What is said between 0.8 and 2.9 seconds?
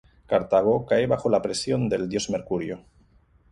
cae bajo la presión del dios Mercurio.